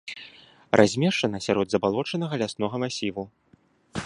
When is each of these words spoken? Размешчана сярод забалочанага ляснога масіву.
Размешчана 0.79 1.43
сярод 1.49 1.67
забалочанага 1.75 2.35
ляснога 2.45 2.75
масіву. 2.87 3.23